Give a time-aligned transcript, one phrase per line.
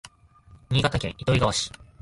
[0.71, 1.71] 新潟県糸魚川市